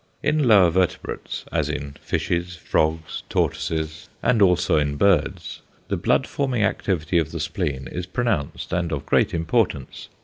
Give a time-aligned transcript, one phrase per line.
[0.23, 6.63] In lower vertebrates, as in fishes, frogs, tortoises, and also in birds, the blood forming
[6.63, 10.09] activity of the spleen is pronounced and of great importance.